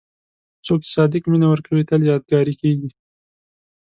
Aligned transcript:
څوک 0.65 0.79
چې 0.85 0.89
صادق 0.95 1.23
مینه 1.31 1.47
ورکوي، 1.49 1.83
تل 1.89 2.01
یادګاري 2.11 2.53
کېږي. 2.61 2.89